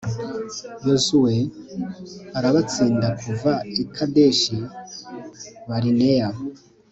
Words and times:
yozuwe 0.85 1.35
arabatsinda 2.37 3.07
kuva 3.23 3.51
i 3.81 3.83
kadeshi 3.95 4.55
barineya 5.67 6.29